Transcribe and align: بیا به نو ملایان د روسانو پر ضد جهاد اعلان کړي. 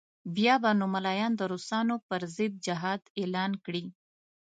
بیا 0.35 0.55
به 0.63 0.71
نو 0.79 0.85
ملایان 0.95 1.33
د 1.37 1.41
روسانو 1.51 1.95
پر 2.07 2.21
ضد 2.35 2.53
جهاد 2.65 3.01
اعلان 3.21 3.51
کړي. 3.65 3.83